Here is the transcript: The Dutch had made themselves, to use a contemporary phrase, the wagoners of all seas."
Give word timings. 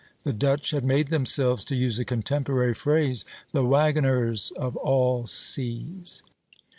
The 0.23 0.33
Dutch 0.33 0.71
had 0.71 0.83
made 0.83 1.09
themselves, 1.09 1.63
to 1.65 1.75
use 1.75 1.99
a 1.99 2.05
contemporary 2.05 2.73
phrase, 2.73 3.23
the 3.51 3.63
wagoners 3.63 4.49
of 4.57 4.75
all 4.77 5.27
seas." 5.27 6.23